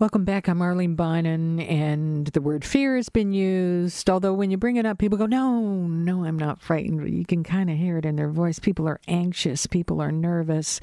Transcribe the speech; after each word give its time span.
Welcome 0.00 0.24
back. 0.24 0.48
I'm 0.48 0.60
Arlene 0.60 0.96
Bynon, 0.96 1.64
and 1.70 2.26
the 2.26 2.40
word 2.40 2.64
fear 2.64 2.96
has 2.96 3.08
been 3.08 3.32
used. 3.32 4.10
Although 4.10 4.34
when 4.34 4.50
you 4.50 4.56
bring 4.56 4.74
it 4.74 4.84
up, 4.84 4.98
people 4.98 5.16
go, 5.16 5.26
No, 5.26 5.60
no, 5.60 6.24
I'm 6.24 6.36
not 6.36 6.60
frightened. 6.60 7.08
You 7.16 7.24
can 7.24 7.44
kind 7.44 7.70
of 7.70 7.76
hear 7.76 7.98
it 7.98 8.04
in 8.04 8.16
their 8.16 8.28
voice. 8.28 8.58
People 8.58 8.88
are 8.88 8.98
anxious, 9.06 9.68
people 9.68 10.00
are 10.00 10.10
nervous, 10.10 10.80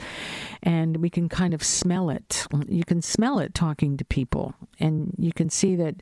and 0.63 0.95
we 0.95 1.09
can 1.09 1.27
kind 1.27 1.53
of 1.53 1.61
smell 1.61 2.09
it. 2.09 2.47
You 2.69 2.85
can 2.85 3.01
smell 3.01 3.39
it 3.39 3.53
talking 3.53 3.97
to 3.97 4.05
people, 4.05 4.55
and 4.79 5.13
you 5.17 5.33
can 5.33 5.49
see 5.49 5.75
that 5.75 5.95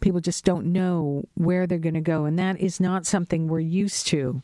people 0.00 0.20
just 0.20 0.44
don't 0.44 0.66
know 0.66 1.28
where 1.34 1.64
they're 1.68 1.78
going 1.78 1.94
to 1.94 2.00
go. 2.00 2.24
And 2.24 2.36
that 2.40 2.58
is 2.58 2.80
not 2.80 3.06
something 3.06 3.46
we're 3.46 3.60
used 3.60 4.08
to. 4.08 4.42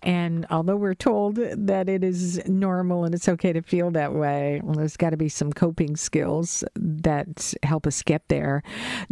And 0.00 0.46
although 0.48 0.76
we're 0.76 0.94
told 0.94 1.34
that 1.34 1.88
it 1.88 2.04
is 2.04 2.40
normal 2.48 3.04
and 3.04 3.16
it's 3.16 3.28
okay 3.28 3.52
to 3.52 3.62
feel 3.62 3.90
that 3.90 4.14
way, 4.14 4.60
well, 4.62 4.76
there's 4.76 4.96
got 4.96 5.10
to 5.10 5.16
be 5.16 5.28
some 5.28 5.52
coping 5.52 5.96
skills 5.96 6.62
that 6.76 7.47
help 7.62 7.86
us 7.86 8.02
get 8.02 8.26
there. 8.28 8.62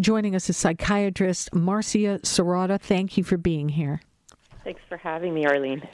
Joining 0.01 0.35
us 0.35 0.49
is 0.51 0.57
psychiatrist 0.57 1.55
Marcia 1.55 2.21
Sirota. 2.23 2.81
Thank 2.81 3.17
you 3.17 3.25
for 3.25 3.37
being 3.37 3.71
here. 3.71 4.01
Thanks 4.65 4.81
for 4.89 4.97
having 4.97 5.33
me, 5.33 5.47
Arlene. 5.47 5.87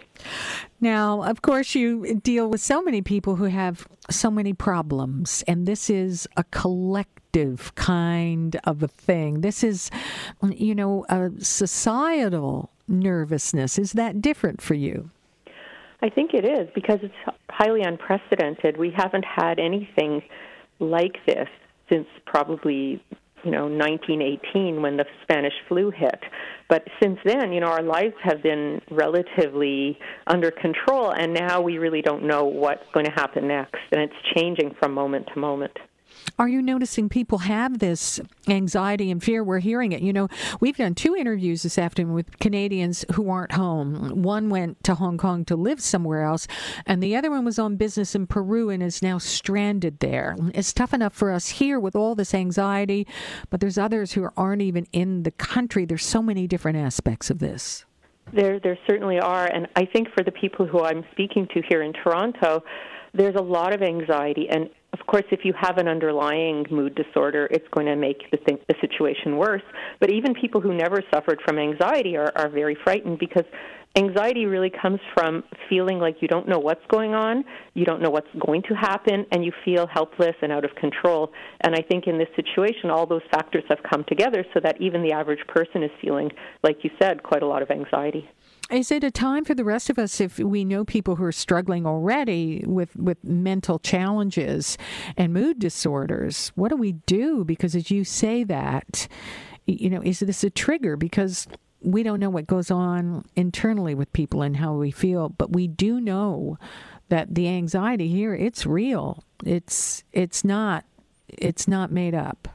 Now, 0.80 1.22
of 1.24 1.42
course, 1.42 1.74
you 1.74 2.18
deal 2.22 2.48
with 2.48 2.62
so 2.62 2.80
many 2.80 3.02
people 3.02 3.36
who 3.36 3.44
have 3.44 3.86
so 4.10 4.30
many 4.30 4.54
problems, 4.54 5.44
and 5.46 5.68
this 5.68 5.90
is 5.90 6.26
a 6.38 6.44
collective 6.44 7.74
kind 7.74 8.58
of 8.64 8.82
a 8.82 8.88
thing. 8.88 9.42
This 9.42 9.62
is, 9.62 9.90
you 10.42 10.74
know, 10.74 11.04
a 11.10 11.30
societal 11.38 12.70
nervousness. 12.88 13.78
Is 13.78 13.92
that 13.92 14.22
different 14.22 14.62
for 14.62 14.72
you? 14.72 15.10
I 16.00 16.08
think 16.08 16.32
it 16.32 16.46
is 16.46 16.68
because 16.74 17.00
it's 17.02 17.38
highly 17.50 17.82
unprecedented. 17.82 18.78
We 18.78 18.90
haven't 18.90 19.26
had 19.26 19.58
anything 19.58 20.22
like 20.80 21.18
this 21.26 21.48
since 21.92 22.06
probably 22.26 23.02
you 23.44 23.50
know 23.50 23.66
1918 23.66 24.82
when 24.82 24.96
the 24.96 25.04
Spanish 25.22 25.54
flu 25.68 25.90
hit. 25.90 26.20
But 26.68 26.86
since 27.02 27.18
then, 27.24 27.52
you 27.52 27.60
know, 27.60 27.66
our 27.66 27.82
lives 27.82 28.14
have 28.22 28.42
been 28.42 28.80
relatively 28.90 29.98
under 30.26 30.50
control, 30.50 31.12
and 31.12 31.34
now 31.34 31.60
we 31.60 31.78
really 31.78 32.02
don't 32.02 32.24
know 32.24 32.44
what's 32.44 32.84
going 32.94 33.06
to 33.06 33.12
happen 33.12 33.48
next, 33.48 33.80
and 33.90 34.00
it's 34.00 34.14
changing 34.34 34.74
from 34.78 34.94
moment 34.94 35.28
to 35.34 35.38
moment. 35.38 35.76
Are 36.38 36.48
you 36.48 36.62
noticing 36.62 37.08
people 37.08 37.38
have 37.38 37.78
this 37.78 38.20
anxiety 38.48 39.10
and 39.10 39.22
fear? 39.22 39.44
We're 39.44 39.58
hearing 39.58 39.92
it. 39.92 40.02
You 40.02 40.12
know, 40.12 40.28
we've 40.60 40.76
done 40.76 40.94
two 40.94 41.14
interviews 41.14 41.62
this 41.62 41.78
afternoon 41.78 42.14
with 42.14 42.38
Canadians 42.38 43.04
who 43.14 43.30
aren't 43.30 43.52
home. 43.52 44.22
One 44.22 44.48
went 44.48 44.82
to 44.84 44.94
Hong 44.94 45.18
Kong 45.18 45.44
to 45.46 45.56
live 45.56 45.80
somewhere 45.80 46.22
else, 46.22 46.46
and 46.86 47.02
the 47.02 47.16
other 47.16 47.30
one 47.30 47.44
was 47.44 47.58
on 47.58 47.76
business 47.76 48.14
in 48.14 48.26
Peru 48.26 48.70
and 48.70 48.82
is 48.82 49.02
now 49.02 49.18
stranded 49.18 50.00
there. 50.00 50.36
It's 50.54 50.72
tough 50.72 50.94
enough 50.94 51.12
for 51.12 51.30
us 51.30 51.48
here 51.48 51.78
with 51.78 51.94
all 51.94 52.14
this 52.14 52.34
anxiety, 52.34 53.06
but 53.50 53.60
there's 53.60 53.78
others 53.78 54.12
who 54.12 54.28
aren't 54.36 54.62
even 54.62 54.86
in 54.92 55.24
the 55.24 55.30
country. 55.32 55.84
There's 55.84 56.04
so 56.04 56.22
many 56.22 56.46
different 56.46 56.78
aspects 56.78 57.30
of 57.30 57.38
this. 57.38 57.84
There, 58.32 58.58
there 58.60 58.78
certainly 58.88 59.18
are, 59.18 59.46
and 59.46 59.68
I 59.76 59.84
think 59.84 60.08
for 60.14 60.24
the 60.24 60.32
people 60.32 60.66
who 60.66 60.82
I'm 60.82 61.04
speaking 61.12 61.48
to 61.54 61.62
here 61.68 61.82
in 61.82 61.92
Toronto, 61.92 62.62
there's 63.12 63.34
a 63.34 63.42
lot 63.42 63.74
of 63.74 63.82
anxiety 63.82 64.48
and 64.48 64.70
of 64.92 65.06
course, 65.06 65.24
if 65.30 65.40
you 65.44 65.54
have 65.58 65.78
an 65.78 65.88
underlying 65.88 66.66
mood 66.70 66.94
disorder, 66.94 67.48
it's 67.50 67.66
going 67.70 67.86
to 67.86 67.96
make 67.96 68.30
the, 68.30 68.36
thing, 68.36 68.58
the 68.68 68.74
situation 68.80 69.38
worse. 69.38 69.62
But 70.00 70.10
even 70.10 70.34
people 70.34 70.60
who 70.60 70.74
never 70.74 71.02
suffered 71.12 71.40
from 71.44 71.58
anxiety 71.58 72.16
are, 72.16 72.30
are 72.36 72.50
very 72.50 72.76
frightened 72.84 73.18
because 73.18 73.44
anxiety 73.96 74.44
really 74.44 74.70
comes 74.70 75.00
from 75.14 75.44
feeling 75.70 75.98
like 75.98 76.16
you 76.20 76.28
don't 76.28 76.46
know 76.46 76.58
what's 76.58 76.84
going 76.90 77.14
on, 77.14 77.42
you 77.72 77.86
don't 77.86 78.02
know 78.02 78.10
what's 78.10 78.28
going 78.38 78.62
to 78.68 78.74
happen, 78.74 79.24
and 79.32 79.42
you 79.44 79.52
feel 79.64 79.86
helpless 79.86 80.36
and 80.42 80.52
out 80.52 80.64
of 80.64 80.74
control. 80.74 81.32
And 81.62 81.74
I 81.74 81.80
think 81.80 82.06
in 82.06 82.18
this 82.18 82.28
situation, 82.36 82.90
all 82.90 83.06
those 83.06 83.22
factors 83.30 83.64
have 83.70 83.78
come 83.90 84.04
together 84.06 84.44
so 84.52 84.60
that 84.62 84.78
even 84.80 85.02
the 85.02 85.12
average 85.12 85.46
person 85.48 85.82
is 85.82 85.90
feeling, 86.02 86.30
like 86.62 86.78
you 86.82 86.90
said, 87.00 87.22
quite 87.22 87.42
a 87.42 87.46
lot 87.46 87.62
of 87.62 87.70
anxiety. 87.70 88.28
Is 88.70 88.90
it 88.90 89.04
a 89.04 89.10
time 89.10 89.44
for 89.44 89.54
the 89.54 89.64
rest 89.64 89.90
of 89.90 89.98
us 89.98 90.20
if 90.20 90.38
we 90.38 90.64
know 90.64 90.84
people 90.84 91.16
who 91.16 91.24
are 91.24 91.32
struggling 91.32 91.86
already 91.86 92.64
with, 92.66 92.96
with 92.96 93.22
mental 93.22 93.78
challenges 93.78 94.78
and 95.16 95.32
mood 95.34 95.58
disorders? 95.58 96.52
What 96.54 96.70
do 96.70 96.76
we 96.76 96.92
do? 96.92 97.44
Because 97.44 97.74
as 97.74 97.90
you 97.90 98.04
say 98.04 98.44
that, 98.44 99.08
you 99.66 99.90
know, 99.90 100.00
is 100.02 100.20
this 100.20 100.42
a 100.42 100.50
trigger? 100.50 100.96
Because 100.96 101.46
we 101.82 102.02
don't 102.02 102.20
know 102.20 102.30
what 102.30 102.46
goes 102.46 102.70
on 102.70 103.24
internally 103.36 103.94
with 103.94 104.12
people 104.12 104.42
and 104.42 104.56
how 104.56 104.74
we 104.74 104.90
feel, 104.90 105.28
but 105.28 105.52
we 105.52 105.68
do 105.68 106.00
know 106.00 106.58
that 107.08 107.34
the 107.34 107.48
anxiety 107.48 108.08
here, 108.08 108.34
it's 108.34 108.64
real. 108.64 109.22
It's 109.44 110.04
it's 110.12 110.44
not 110.44 110.84
it's 111.28 111.66
not 111.68 111.90
made 111.90 112.14
up. 112.14 112.48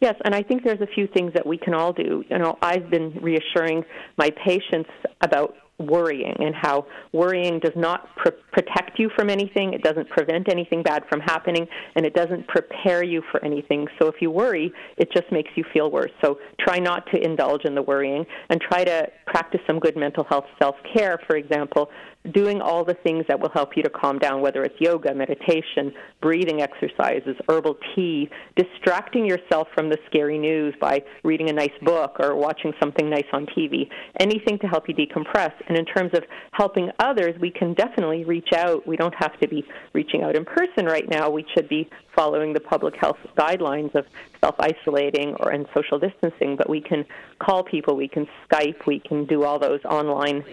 Yes, 0.00 0.14
and 0.24 0.34
I 0.34 0.42
think 0.42 0.64
there's 0.64 0.80
a 0.80 0.86
few 0.86 1.06
things 1.06 1.32
that 1.34 1.46
we 1.46 1.58
can 1.58 1.74
all 1.74 1.92
do. 1.92 2.24
You 2.30 2.38
know, 2.38 2.56
I've 2.62 2.88
been 2.90 3.18
reassuring 3.20 3.84
my 4.16 4.30
patients 4.44 4.88
about 5.20 5.54
worrying 5.80 6.34
and 6.38 6.54
how 6.54 6.86
worrying 7.12 7.58
does 7.58 7.72
not 7.74 8.14
pr- 8.16 8.30
protect 8.52 8.98
you 8.98 9.10
from 9.16 9.30
anything, 9.30 9.72
it 9.72 9.82
doesn't 9.82 10.08
prevent 10.10 10.50
anything 10.50 10.82
bad 10.82 11.02
from 11.08 11.20
happening, 11.20 11.66
and 11.96 12.04
it 12.04 12.14
doesn't 12.14 12.46
prepare 12.48 13.02
you 13.02 13.22
for 13.30 13.44
anything. 13.44 13.86
So 14.00 14.08
if 14.08 14.16
you 14.20 14.30
worry, 14.30 14.72
it 14.96 15.10
just 15.12 15.30
makes 15.32 15.50
you 15.56 15.64
feel 15.72 15.90
worse. 15.90 16.10
So 16.22 16.38
try 16.60 16.78
not 16.78 17.04
to 17.12 17.22
indulge 17.22 17.64
in 17.64 17.74
the 17.74 17.82
worrying 17.82 18.24
and 18.50 18.60
try 18.60 18.84
to 18.84 19.08
practice 19.26 19.60
some 19.66 19.78
good 19.78 19.96
mental 19.96 20.24
health 20.24 20.44
self 20.60 20.76
care, 20.94 21.18
for 21.26 21.36
example, 21.36 21.90
doing 22.32 22.60
all 22.60 22.84
the 22.84 22.96
things 23.02 23.24
that 23.28 23.40
will 23.40 23.50
help 23.50 23.76
you 23.76 23.82
to 23.82 23.88
calm 23.88 24.18
down, 24.18 24.42
whether 24.42 24.62
it's 24.62 24.74
yoga, 24.78 25.14
meditation, 25.14 25.92
breathing 26.20 26.60
exercises, 26.60 27.34
herbal 27.48 27.76
tea, 27.94 28.28
distracting 28.56 29.24
yourself 29.24 29.68
from 29.74 29.88
the 29.88 29.96
scary 30.06 30.38
news 30.38 30.74
by 30.80 31.02
reading 31.24 31.48
a 31.48 31.52
nice 31.52 31.72
book 31.82 32.16
or 32.20 32.36
watching 32.36 32.72
something 32.80 33.08
nice 33.08 33.24
on 33.32 33.46
TV, 33.46 33.88
anything 34.18 34.58
to 34.58 34.66
help 34.66 34.84
you 34.86 34.94
decompress. 34.94 35.52
And 35.70 35.78
in 35.78 35.84
terms 35.84 36.10
of 36.14 36.24
helping 36.50 36.90
others, 36.98 37.38
we 37.40 37.52
can 37.52 37.74
definitely 37.74 38.24
reach 38.24 38.52
out. 38.52 38.84
We 38.88 38.96
don't 38.96 39.14
have 39.14 39.38
to 39.38 39.46
be 39.46 39.64
reaching 39.92 40.24
out 40.24 40.34
in 40.34 40.44
person 40.44 40.84
right 40.84 41.08
now. 41.08 41.30
We 41.30 41.46
should 41.54 41.68
be 41.68 41.88
following 42.12 42.52
the 42.52 42.58
public 42.58 42.96
health 42.96 43.18
guidelines 43.38 43.94
of 43.94 44.04
self 44.40 44.56
isolating 44.58 45.36
or 45.38 45.50
and 45.52 45.68
social 45.72 46.00
distancing, 46.00 46.56
but 46.56 46.68
we 46.68 46.80
can 46.80 47.04
call 47.38 47.62
people, 47.62 47.94
we 47.94 48.08
can 48.08 48.26
Skype, 48.50 48.84
we 48.84 48.98
can 48.98 49.26
do 49.26 49.44
all 49.44 49.60
those 49.60 49.78
online 49.84 50.44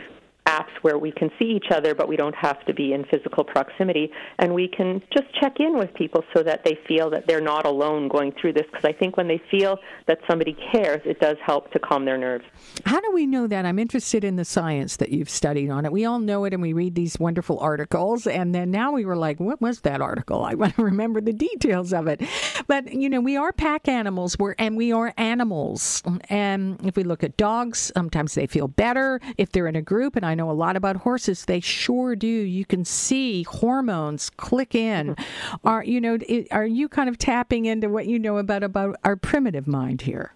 apps 0.57 0.71
where 0.81 0.97
we 0.97 1.11
can 1.11 1.29
see 1.39 1.45
each 1.45 1.71
other, 1.71 1.93
but 1.95 2.07
we 2.07 2.15
don't 2.15 2.35
have 2.35 2.63
to 2.65 2.73
be 2.73 2.93
in 2.93 3.05
physical 3.05 3.43
proximity. 3.43 4.11
And 4.39 4.53
we 4.53 4.67
can 4.67 5.01
just 5.13 5.27
check 5.39 5.59
in 5.59 5.77
with 5.77 5.93
people 5.93 6.23
so 6.35 6.43
that 6.43 6.63
they 6.63 6.77
feel 6.87 7.09
that 7.11 7.27
they're 7.27 7.41
not 7.41 7.65
alone 7.65 8.07
going 8.07 8.33
through 8.39 8.53
this. 8.53 8.65
Because 8.71 8.85
I 8.85 8.93
think 8.93 9.17
when 9.17 9.27
they 9.27 9.41
feel 9.49 9.77
that 10.07 10.19
somebody 10.29 10.55
cares, 10.71 11.01
it 11.05 11.19
does 11.19 11.37
help 11.45 11.71
to 11.71 11.79
calm 11.79 12.05
their 12.05 12.17
nerves. 12.17 12.45
How 12.85 12.99
do 12.99 13.11
we 13.11 13.25
know 13.25 13.47
that? 13.47 13.65
I'm 13.65 13.79
interested 13.79 14.23
in 14.23 14.35
the 14.35 14.45
science 14.45 14.97
that 14.97 15.09
you've 15.09 15.29
studied 15.29 15.69
on 15.69 15.85
it. 15.85 15.91
We 15.91 16.05
all 16.05 16.19
know 16.19 16.45
it 16.45 16.53
and 16.53 16.61
we 16.61 16.73
read 16.73 16.95
these 16.95 17.19
wonderful 17.19 17.59
articles. 17.59 18.27
And 18.27 18.53
then 18.53 18.71
now 18.71 18.91
we 18.91 19.05
were 19.05 19.15
like, 19.15 19.39
what 19.39 19.61
was 19.61 19.81
that 19.81 20.01
article? 20.01 20.43
I 20.43 20.53
want 20.55 20.75
to 20.75 20.83
remember 20.83 21.21
the 21.21 21.33
details 21.33 21.93
of 21.93 22.07
it. 22.07 22.21
But, 22.67 22.93
you 22.93 23.09
know, 23.09 23.21
we 23.21 23.37
are 23.37 23.51
pack 23.51 23.87
animals 23.87 24.37
we're, 24.37 24.55
and 24.57 24.77
we 24.77 24.91
are 24.91 25.13
animals. 25.17 26.03
And 26.29 26.79
if 26.85 26.95
we 26.95 27.03
look 27.03 27.23
at 27.23 27.37
dogs, 27.37 27.91
sometimes 27.95 28.35
they 28.35 28.47
feel 28.47 28.67
better 28.67 29.19
if 29.37 29.51
they're 29.51 29.67
in 29.67 29.75
a 29.75 29.81
group. 29.81 30.15
And 30.15 30.25
I 30.25 30.35
know 30.35 30.46
a 30.49 30.53
lot 30.53 30.75
about 30.75 30.97
horses. 30.97 31.45
They 31.45 31.59
sure 31.59 32.15
do. 32.15 32.27
You 32.27 32.65
can 32.65 32.85
see 32.85 33.43
hormones 33.43 34.29
click 34.29 34.75
in. 34.75 35.15
Mm-hmm. 35.15 35.67
Are 35.67 35.83
you 35.83 36.01
know? 36.01 36.17
Are 36.51 36.65
you 36.65 36.89
kind 36.89 37.09
of 37.09 37.17
tapping 37.17 37.65
into 37.65 37.89
what 37.89 38.07
you 38.07 38.19
know 38.19 38.37
about 38.37 38.63
about 38.63 38.97
our 39.03 39.15
primitive 39.15 39.67
mind 39.67 40.01
here? 40.01 40.33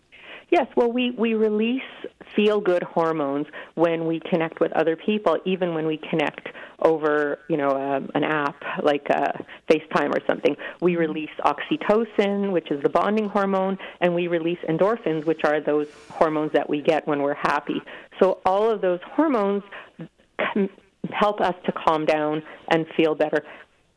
Yes, 0.51 0.67
well, 0.75 0.91
we, 0.91 1.11
we 1.11 1.33
release 1.33 1.81
feel 2.35 2.59
good 2.59 2.83
hormones 2.83 3.47
when 3.75 4.05
we 4.05 4.19
connect 4.19 4.59
with 4.59 4.71
other 4.73 4.97
people, 4.97 5.37
even 5.45 5.73
when 5.73 5.87
we 5.87 5.97
connect 6.09 6.49
over, 6.81 7.39
you 7.47 7.55
know, 7.55 7.69
um, 7.69 8.09
an 8.15 8.25
app 8.25 8.61
like 8.83 9.07
uh, 9.09 9.31
FaceTime 9.69 10.13
or 10.13 10.19
something. 10.27 10.55
We 10.81 10.93
mm-hmm. 10.93 11.01
release 11.01 11.29
oxytocin, 11.45 12.51
which 12.51 12.69
is 12.69 12.83
the 12.83 12.89
bonding 12.89 13.29
hormone, 13.29 13.77
and 14.01 14.13
we 14.13 14.27
release 14.27 14.59
endorphins, 14.67 15.25
which 15.25 15.41
are 15.45 15.61
those 15.61 15.87
hormones 16.09 16.51
that 16.51 16.69
we 16.69 16.81
get 16.81 17.07
when 17.07 17.21
we're 17.21 17.33
happy. 17.33 17.81
So 18.19 18.39
all 18.45 18.69
of 18.69 18.81
those 18.81 18.99
hormones 19.03 19.63
Can, 20.53 20.69
help 21.11 21.41
us 21.41 21.55
to 21.65 21.71
calm 21.71 22.05
down 22.05 22.43
and 22.69 22.85
feel 22.97 23.15
better. 23.15 23.43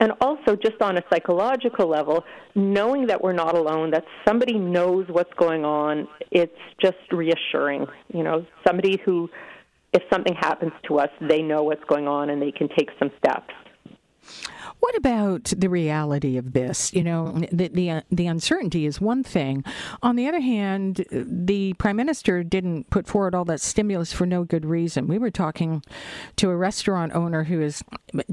And 0.05 0.12
also, 0.21 0.55
just 0.55 0.83
on 0.83 0.99
a 0.99 1.03
psychological 1.11 1.89
level, 1.89 2.27
knowing 2.55 3.06
that 3.06 3.25
we're 3.25 3.33
not 3.33 3.56
alone, 3.56 3.91
that 3.93 4.05
somebody 4.29 4.59
knows 4.59 5.06
what's 5.09 5.33
going 5.39 5.65
on, 5.65 6.06
it's 6.31 6.53
just 6.79 6.99
reassuring. 7.11 7.87
You 8.12 8.23
know, 8.23 8.45
somebody 8.67 9.01
who, 9.03 9.31
if 9.95 10.03
something 10.12 10.35
happens 10.35 10.73
to 10.89 10.99
us, 10.99 11.09
they 11.23 11.41
know 11.41 11.62
what's 11.62 11.85
going 11.85 12.06
on 12.06 12.29
and 12.29 12.43
they 12.43 12.53
can 12.53 12.69
take 12.77 12.91
some 12.99 13.12
steps. 13.17 13.55
What 14.85 14.97
about 14.97 15.45
the 15.57 15.71
reality 15.71 16.37
of 16.37 16.53
this? 16.53 16.93
You 16.93 17.05
know, 17.05 17.41
the, 17.51 17.69
the, 17.69 17.91
uh, 17.91 18.01
the 18.11 18.27
uncertainty 18.27 18.85
is 18.85 19.01
one 19.01 19.25
thing. 19.25 19.65
On 20.03 20.15
the 20.15 20.29
other 20.29 20.41
hand, 20.41 21.07
the 21.11 21.73
prime 21.79 21.97
minister 21.97 22.43
didn't 22.43 22.91
put 22.91 23.07
forward 23.07 23.35
all 23.35 23.47
that 23.47 23.63
stimulus 23.63 24.13
for 24.13 24.27
no 24.27 24.45
good 24.45 24.67
reason. 24.67 25.09
We 25.09 25.17
were 25.17 25.31
talking 25.31 25.83
to 26.37 26.51
a 26.51 26.57
restaurant 26.57 27.15
owner 27.15 27.45
who 27.45 27.63
is 27.63 27.83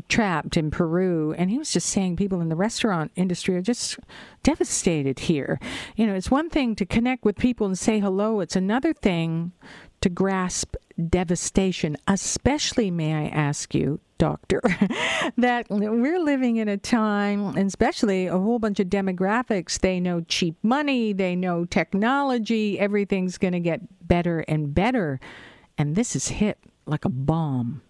trapped 0.09 0.57
in 0.57 0.71
Peru, 0.71 1.33
and 1.38 1.50
he 1.50 1.57
was 1.57 1.71
just 1.71 1.88
saying 1.88 2.18
people 2.18 2.42
in 2.42 2.50
the 2.50 2.57
restaurant 2.57 3.13
industry 3.15 3.56
are 3.56 3.62
just 3.62 3.97
devastated 4.44 5.19
here. 5.19 5.57
You 5.95 6.06
know, 6.06 6.15
it's 6.15 6.30
one 6.30 6.50
thing 6.50 6.75
to 6.75 6.86
connect 6.86 7.24
with 7.24 7.38
people 7.38 7.65
and 7.65 7.80
say 7.80 8.01
hello, 8.01 8.42
it's 8.42 8.57
another 8.57 8.92
thing 8.92 9.54
to 10.01 10.09
grasp 10.09 10.75
devastation, 11.09 11.95
especially, 12.07 12.92
may 12.92 13.13
I 13.13 13.27
ask 13.30 13.74
you, 13.74 14.01
doctor, 14.21 14.62
that 15.38 15.65
we're 15.71 16.19
living 16.19 16.57
in 16.57 16.68
a 16.68 16.77
time, 16.77 17.57
especially 17.57 18.27
a 18.27 18.38
whole 18.38 18.59
bunch 18.59 18.79
of 18.79 18.85
demographics, 18.85 19.79
they 19.79 20.00
know 20.00 20.21
cheap 20.21 20.56
money, 20.62 21.12
they 21.12 21.35
know 21.35 21.65
technology, 21.65 22.79
everything's 22.79 23.39
going 23.39 23.53
to 23.53 23.59
get 23.59 23.81
better 24.07 24.41
and 24.41 24.75
better. 24.75 25.19
And 25.75 25.95
this 25.95 26.15
is 26.15 26.27
hit 26.27 26.59
like 26.85 27.03
a 27.03 27.09
bomb. 27.09 27.81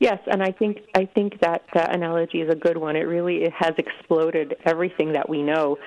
Yes, 0.00 0.18
and 0.26 0.42
I 0.42 0.52
think 0.52 0.80
I 0.94 1.06
think 1.06 1.40
that 1.40 1.62
uh, 1.74 1.86
analogy 1.88 2.42
is 2.42 2.52
a 2.52 2.56
good 2.56 2.76
one. 2.76 2.94
It 2.94 3.08
really 3.08 3.44
it 3.44 3.52
has 3.58 3.72
exploded 3.78 4.56
everything 4.66 5.12
that 5.12 5.30
we 5.30 5.42
know, 5.42 5.78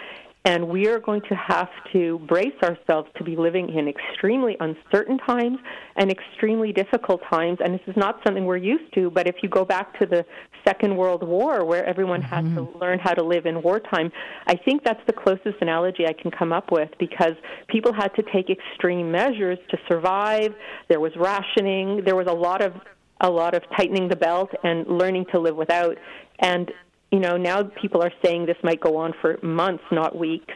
and 0.47 0.69
we 0.69 0.87
are 0.87 0.99
going 0.99 1.19
to 1.27 1.35
have 1.35 1.67
to 1.91 2.19
brace 2.19 2.55
ourselves 2.63 3.09
to 3.17 3.23
be 3.25 3.35
living 3.35 3.67
in 3.67 3.89
extremely 3.89 4.55
uncertain 4.61 5.17
times 5.17 5.57
and 5.97 6.09
extremely 6.09 6.71
difficult 6.71 7.21
times. 7.29 7.57
And 7.61 7.73
this 7.73 7.81
is 7.85 7.97
not 7.97 8.21
something 8.25 8.45
we're 8.45 8.55
used 8.55 8.93
to. 8.95 9.11
But 9.11 9.27
if 9.27 9.35
you 9.43 9.49
go 9.49 9.65
back 9.65 9.99
to 9.99 10.05
the 10.05 10.25
Second 10.65 10.95
World 10.95 11.21
War, 11.21 11.65
where 11.65 11.85
everyone 11.85 12.21
had 12.21 12.45
mm-hmm. 12.45 12.55
to 12.71 12.79
learn 12.79 12.97
how 12.97 13.13
to 13.13 13.23
live 13.23 13.45
in 13.45 13.61
wartime, 13.61 14.09
I 14.47 14.55
think 14.55 14.85
that's 14.85 15.05
the 15.05 15.11
closest 15.11 15.57
analogy 15.59 16.05
I 16.07 16.13
can 16.13 16.31
come 16.31 16.53
up 16.53 16.71
with 16.71 16.91
because 16.97 17.33
people 17.67 17.91
had 17.91 18.15
to 18.15 18.23
take 18.33 18.49
extreme 18.49 19.11
measures 19.11 19.59
to 19.71 19.77
survive. 19.89 20.55
There 20.87 21.01
was 21.01 21.11
rationing. 21.17 22.05
There 22.05 22.15
was 22.15 22.27
a 22.27 22.33
lot 22.33 22.61
of 22.61 22.71
a 23.19 23.29
lot 23.29 23.53
of 23.53 23.63
tightening 23.75 24.07
the 24.07 24.15
belt 24.15 24.51
and 24.63 24.87
learning 24.87 25.25
to 25.33 25.39
live 25.39 25.57
without. 25.57 25.97
And 26.39 26.71
you 27.11 27.19
know, 27.19 27.37
now 27.37 27.63
people 27.63 28.01
are 28.01 28.11
saying 28.23 28.45
this 28.45 28.57
might 28.63 28.81
go 28.81 28.97
on 28.97 29.13
for 29.21 29.37
months, 29.41 29.83
not 29.91 30.17
weeks, 30.17 30.53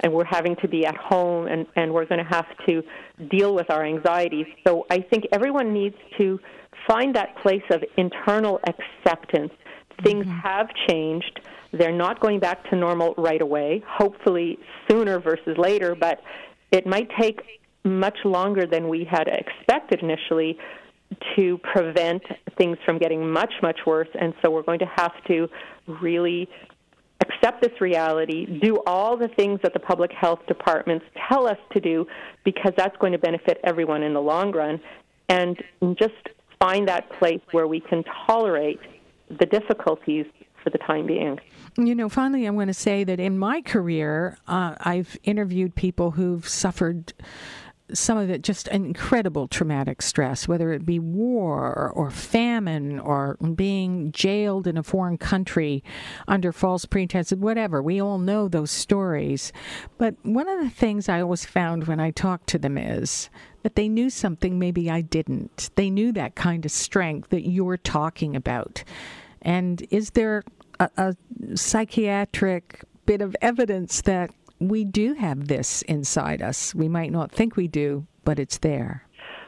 and 0.00 0.12
we're 0.12 0.24
having 0.24 0.56
to 0.56 0.68
be 0.68 0.84
at 0.84 0.96
home 0.96 1.46
and, 1.46 1.66
and 1.76 1.92
we're 1.92 2.04
going 2.04 2.22
to 2.22 2.30
have 2.30 2.46
to 2.66 2.82
deal 3.30 3.54
with 3.54 3.70
our 3.70 3.84
anxieties. 3.84 4.46
So 4.66 4.86
I 4.90 5.00
think 5.00 5.24
everyone 5.32 5.72
needs 5.72 5.96
to 6.18 6.38
find 6.86 7.14
that 7.14 7.36
place 7.38 7.62
of 7.70 7.82
internal 7.96 8.60
acceptance. 8.66 9.52
Things 10.02 10.26
mm-hmm. 10.26 10.38
have 10.38 10.68
changed. 10.88 11.40
They're 11.72 11.92
not 11.92 12.20
going 12.20 12.40
back 12.40 12.68
to 12.70 12.76
normal 12.76 13.14
right 13.16 13.40
away, 13.40 13.82
hopefully 13.86 14.58
sooner 14.88 15.18
versus 15.18 15.56
later, 15.56 15.94
but 15.94 16.20
it 16.70 16.86
might 16.86 17.08
take 17.18 17.40
much 17.84 18.18
longer 18.24 18.66
than 18.66 18.88
we 18.88 19.04
had 19.04 19.28
expected 19.28 20.02
initially 20.02 20.58
to 21.36 21.58
prevent 21.58 22.22
things 22.58 22.78
from 22.84 22.98
getting 22.98 23.30
much, 23.30 23.52
much 23.62 23.80
worse. 23.86 24.08
And 24.20 24.34
so 24.42 24.50
we're 24.50 24.62
going 24.62 24.80
to 24.80 24.90
have 24.96 25.12
to 25.28 25.48
really 25.86 26.48
accept 27.20 27.62
this 27.62 27.80
reality, 27.80 28.46
do 28.60 28.78
all 28.86 29.16
the 29.16 29.28
things 29.28 29.58
that 29.62 29.72
the 29.72 29.80
public 29.80 30.12
health 30.12 30.40
departments 30.46 31.04
tell 31.28 31.46
us 31.46 31.58
to 31.72 31.80
do, 31.80 32.06
because 32.44 32.72
that's 32.76 32.96
going 32.98 33.12
to 33.12 33.18
benefit 33.18 33.58
everyone 33.64 34.02
in 34.02 34.12
the 34.12 34.20
long 34.20 34.52
run, 34.52 34.80
and 35.28 35.62
just 35.98 36.14
find 36.60 36.88
that 36.88 37.08
place 37.10 37.40
where 37.52 37.66
we 37.66 37.80
can 37.80 38.04
tolerate 38.26 38.80
the 39.40 39.46
difficulties 39.46 40.26
for 40.62 40.70
the 40.70 40.78
time 40.78 41.06
being. 41.06 41.38
You 41.76 41.94
know, 41.94 42.08
finally, 42.08 42.46
I'm 42.46 42.54
going 42.54 42.66
to 42.68 42.74
say 42.74 43.04
that 43.04 43.20
in 43.20 43.38
my 43.38 43.60
career, 43.60 44.38
uh, 44.46 44.74
I've 44.80 45.16
interviewed 45.24 45.74
people 45.74 46.12
who've 46.12 46.46
suffered 46.46 47.12
some 47.92 48.18
of 48.18 48.30
it 48.30 48.42
just 48.42 48.68
incredible 48.68 49.48
traumatic 49.48 50.02
stress, 50.02 50.48
whether 50.48 50.72
it 50.72 50.84
be 50.84 50.98
war 50.98 51.90
or 51.94 52.10
famine 52.10 52.98
or 52.98 53.36
being 53.54 54.12
jailed 54.12 54.66
in 54.66 54.76
a 54.76 54.82
foreign 54.82 55.18
country 55.18 55.84
under 56.26 56.52
false 56.52 56.84
pretenses, 56.84 57.38
whatever. 57.38 57.82
We 57.82 58.00
all 58.00 58.18
know 58.18 58.48
those 58.48 58.70
stories. 58.70 59.52
But 59.98 60.16
one 60.22 60.48
of 60.48 60.60
the 60.60 60.70
things 60.70 61.08
I 61.08 61.20
always 61.20 61.44
found 61.44 61.86
when 61.86 62.00
I 62.00 62.10
talked 62.10 62.48
to 62.48 62.58
them 62.58 62.76
is 62.76 63.30
that 63.62 63.76
they 63.76 63.88
knew 63.88 64.10
something 64.10 64.58
maybe 64.58 64.90
I 64.90 65.00
didn't. 65.00 65.70
They 65.76 65.90
knew 65.90 66.12
that 66.12 66.34
kind 66.34 66.64
of 66.64 66.70
strength 66.70 67.30
that 67.30 67.48
you're 67.48 67.76
talking 67.76 68.36
about. 68.36 68.84
And 69.42 69.86
is 69.90 70.10
there 70.10 70.42
a, 70.80 70.90
a 70.96 71.16
psychiatric 71.56 72.84
bit 73.06 73.22
of 73.22 73.36
evidence 73.40 74.02
that 74.02 74.30
we 74.58 74.84
do 74.84 75.14
have 75.14 75.48
this 75.48 75.82
inside 75.82 76.42
us. 76.42 76.74
We 76.74 76.88
might 76.88 77.12
not 77.12 77.32
think 77.32 77.56
we 77.56 77.68
do, 77.68 78.06
but 78.24 78.38
it's 78.38 78.58
there. 78.58 79.06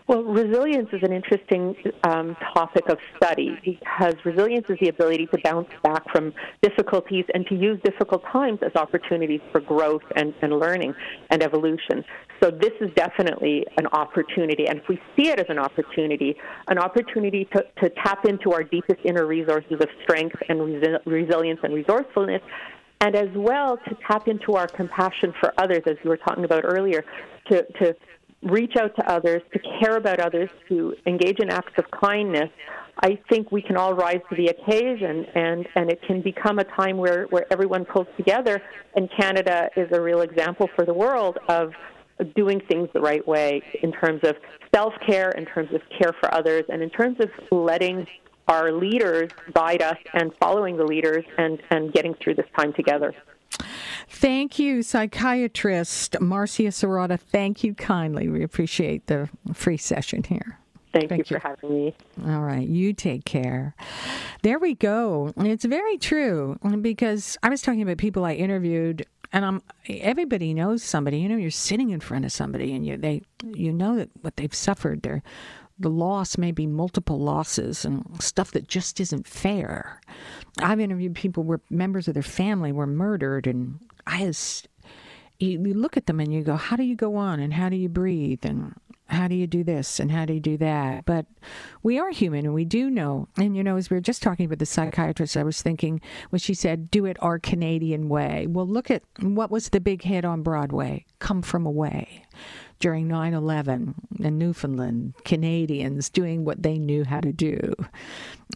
Well, 0.08 0.22
resilience 0.22 0.88
is 0.94 1.02
an 1.02 1.12
interesting 1.12 1.76
um, 2.02 2.34
topic 2.54 2.88
of 2.88 2.96
study 3.18 3.58
because 3.62 4.14
resilience 4.24 4.64
is 4.70 4.78
the 4.80 4.88
ability 4.88 5.26
to 5.26 5.38
bounce 5.44 5.68
back 5.82 6.10
from 6.10 6.32
difficulties 6.62 7.26
and 7.34 7.46
to 7.48 7.54
use 7.54 7.78
difficult 7.84 8.22
times 8.32 8.60
as 8.62 8.74
opportunities 8.74 9.42
for 9.52 9.60
growth 9.60 10.00
and, 10.16 10.32
and 10.40 10.58
learning 10.58 10.94
and 11.28 11.42
evolution. 11.42 12.02
So, 12.42 12.50
this 12.50 12.72
is 12.80 12.88
definitely 12.94 13.66
an 13.76 13.86
opportunity. 13.88 14.66
And 14.66 14.78
if 14.78 14.88
we 14.88 14.98
see 15.14 15.28
it 15.28 15.40
as 15.40 15.46
an 15.50 15.58
opportunity, 15.58 16.36
an 16.68 16.78
opportunity 16.78 17.46
to, 17.52 17.66
to 17.82 17.90
tap 18.02 18.24
into 18.24 18.52
our 18.52 18.62
deepest 18.62 19.00
inner 19.04 19.26
resources 19.26 19.72
of 19.72 19.88
strength 20.04 20.36
and 20.48 20.58
resi- 20.60 21.00
resilience 21.04 21.60
and 21.62 21.74
resourcefulness, 21.74 22.40
and 23.00 23.14
as 23.14 23.28
well 23.34 23.76
to 23.76 23.96
tap 24.06 24.28
into 24.28 24.54
our 24.54 24.66
compassion 24.66 25.32
for 25.40 25.52
others, 25.58 25.82
as 25.86 25.96
you 26.02 26.10
were 26.10 26.16
talking 26.16 26.44
about 26.44 26.64
earlier, 26.64 27.04
to, 27.50 27.64
to 27.80 27.94
reach 28.42 28.74
out 28.76 28.94
to 28.96 29.10
others, 29.10 29.42
to 29.52 29.58
care 29.80 29.96
about 29.96 30.20
others, 30.20 30.50
to 30.68 30.94
engage 31.06 31.38
in 31.40 31.50
acts 31.50 31.72
of 31.78 31.84
kindness, 31.90 32.50
I 33.00 33.18
think 33.28 33.52
we 33.52 33.62
can 33.62 33.76
all 33.76 33.94
rise 33.94 34.20
to 34.28 34.36
the 34.36 34.48
occasion, 34.48 35.24
and, 35.34 35.68
and 35.76 35.90
it 35.90 36.02
can 36.02 36.20
become 36.20 36.58
a 36.58 36.64
time 36.64 36.96
where, 36.96 37.26
where 37.26 37.46
everyone 37.52 37.84
pulls 37.84 38.08
together. 38.16 38.60
And 38.96 39.08
Canada 39.18 39.70
is 39.76 39.88
a 39.92 40.00
real 40.00 40.22
example 40.22 40.68
for 40.74 40.84
the 40.84 40.94
world 40.94 41.38
of 41.48 41.72
doing 42.34 42.60
things 42.68 42.88
the 42.92 43.00
right 43.00 43.26
way 43.26 43.62
in 43.82 43.92
terms 43.92 44.20
of 44.24 44.34
self 44.74 44.92
care, 45.06 45.30
in 45.30 45.46
terms 45.46 45.72
of 45.72 45.80
care 45.96 46.12
for 46.20 46.34
others, 46.34 46.64
and 46.68 46.82
in 46.82 46.90
terms 46.90 47.18
of 47.20 47.30
letting 47.52 48.06
our 48.48 48.72
leaders 48.72 49.30
guide 49.54 49.82
us 49.82 49.98
and 50.14 50.32
following 50.40 50.76
the 50.76 50.84
leaders 50.84 51.24
and, 51.36 51.62
and 51.70 51.92
getting 51.92 52.14
through 52.14 52.34
this 52.34 52.46
time 52.56 52.72
together. 52.72 53.14
Thank 54.08 54.58
you, 54.58 54.82
psychiatrist 54.82 56.20
Marcia 56.20 56.64
Sirota. 56.64 57.18
Thank 57.18 57.62
you 57.62 57.74
kindly. 57.74 58.28
We 58.28 58.42
appreciate 58.42 59.06
the 59.06 59.28
free 59.52 59.76
session 59.76 60.24
here. 60.24 60.58
Thank, 60.92 61.10
Thank 61.10 61.30
you, 61.30 61.34
you 61.34 61.40
for 61.40 61.48
having 61.48 61.70
me. 61.70 61.94
All 62.26 62.40
right, 62.40 62.66
you 62.66 62.94
take 62.94 63.24
care. 63.24 63.74
There 64.42 64.58
we 64.58 64.74
go. 64.74 65.32
It's 65.36 65.64
very 65.64 65.98
true 65.98 66.58
because 66.80 67.36
I 67.42 67.50
was 67.50 67.60
talking 67.60 67.82
about 67.82 67.98
people 67.98 68.24
I 68.24 68.32
interviewed 68.32 69.06
and 69.32 69.44
I'm 69.44 69.62
everybody 69.86 70.54
knows 70.54 70.82
somebody. 70.82 71.18
You 71.18 71.28
know, 71.28 71.36
you're 71.36 71.50
sitting 71.50 71.90
in 71.90 72.00
front 72.00 72.24
of 72.24 72.32
somebody 72.32 72.74
and 72.74 72.86
you 72.86 72.96
they 72.96 73.22
you 73.44 73.72
know 73.72 73.96
that 73.96 74.10
what 74.22 74.36
they've 74.36 74.54
suffered, 74.54 75.02
their 75.02 75.22
the 75.78 75.90
loss 75.90 76.36
may 76.36 76.50
be 76.50 76.66
multiple 76.66 77.18
losses 77.18 77.84
and 77.84 78.04
stuff 78.20 78.50
that 78.52 78.68
just 78.68 79.00
isn't 79.00 79.26
fair. 79.26 80.00
I've 80.60 80.80
interviewed 80.80 81.14
people 81.14 81.44
where 81.44 81.60
members 81.70 82.08
of 82.08 82.14
their 82.14 82.22
family 82.22 82.72
were 82.72 82.86
murdered, 82.86 83.46
and 83.46 83.78
I 84.06 84.32
you, 85.38 85.64
you 85.64 85.74
look 85.74 85.96
at 85.96 86.06
them 86.06 86.20
and 86.20 86.32
you 86.32 86.42
go, 86.42 86.56
how 86.56 86.76
do 86.76 86.82
you 86.82 86.96
go 86.96 87.16
on, 87.16 87.40
and 87.40 87.52
how 87.54 87.68
do 87.68 87.76
you 87.76 87.88
breathe, 87.88 88.44
and 88.44 88.74
how 89.06 89.28
do 89.28 89.34
you 89.34 89.46
do 89.46 89.64
this, 89.64 90.00
and 90.00 90.10
how 90.10 90.24
do 90.24 90.34
you 90.34 90.40
do 90.40 90.56
that? 90.58 91.04
But 91.06 91.26
we 91.82 91.98
are 91.98 92.10
human, 92.10 92.44
and 92.44 92.54
we 92.54 92.64
do 92.64 92.90
know. 92.90 93.28
And 93.38 93.56
you 93.56 93.64
know, 93.64 93.76
as 93.76 93.88
we 93.88 93.96
were 93.96 94.02
just 94.02 94.22
talking 94.22 94.46
about 94.46 94.58
the 94.58 94.66
psychiatrist, 94.66 95.36
I 95.36 95.44
was 95.44 95.62
thinking 95.62 96.00
when 96.30 96.40
she 96.40 96.54
said, 96.54 96.90
"Do 96.90 97.06
it 97.06 97.16
our 97.20 97.38
Canadian 97.38 98.08
way." 98.08 98.46
Well, 98.48 98.66
look 98.66 98.90
at 98.90 99.02
what 99.20 99.50
was 99.50 99.70
the 99.70 99.80
big 99.80 100.02
hit 100.02 100.24
on 100.24 100.42
Broadway, 100.42 101.06
"Come 101.20 101.42
From 101.42 101.64
Away." 101.64 102.24
During 102.80 103.08
9 103.08 103.34
11 103.34 103.94
in 104.20 104.38
Newfoundland, 104.38 105.14
Canadians 105.24 106.08
doing 106.10 106.44
what 106.44 106.62
they 106.62 106.78
knew 106.78 107.04
how 107.04 107.20
to 107.20 107.32
do. 107.32 107.74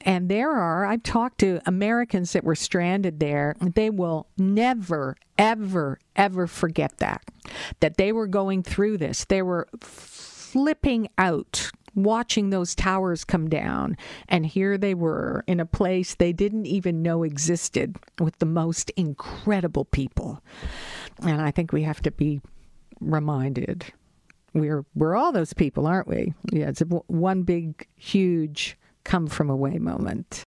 And 0.05 0.29
there 0.29 0.50
are, 0.50 0.87
I've 0.87 1.02
talked 1.02 1.38
to 1.38 1.61
Americans 1.67 2.33
that 2.33 2.45
were 2.45 2.55
stranded 2.55 3.21
there, 3.21 3.57
they 3.61 3.91
will 3.91 4.26
never, 4.37 5.17
ever, 5.38 5.99
ever 6.17 6.47
forget 6.47 6.99
that, 6.99 7.23
that 7.81 7.97
they 7.97 8.12
were 8.12 8.26
going 8.26 8.62
through 8.62 8.99
this. 8.99 9.25
They 9.25 9.43
were 9.43 9.69
flipping 9.81 11.09
out 11.19 11.71
watching 11.95 12.50
those 12.50 12.75
towers 12.75 13.25
come 13.25 13.49
down. 13.49 13.97
And 14.29 14.47
here 14.47 14.79
they 14.79 14.95
were 14.95 15.45
in 15.47 15.61
a 15.61 15.67
place 15.67 16.14
they 16.14 16.33
didn't 16.33 16.67
even 16.67 17.02
know 17.02 17.23
existed 17.23 17.97
with 18.19 18.38
the 18.38 18.47
most 18.47 18.91
incredible 18.91 19.85
people. 19.85 20.43
And 21.23 21.41
I 21.41 21.50
think 21.50 21.73
we 21.73 21.83
have 21.83 22.00
to 22.02 22.11
be 22.11 22.41
reminded 23.00 23.93
we're 24.54 24.85
we're 24.94 25.16
all 25.16 25.32
those 25.32 25.52
people, 25.52 25.87
aren't 25.87 26.09
we? 26.09 26.35
Yeah, 26.52 26.68
it's 26.68 26.82
one 27.06 27.42
big, 27.42 27.87
huge 27.97 28.76
come 29.04 29.26
from 29.26 29.50
away 29.50 29.78
moment. 29.78 30.44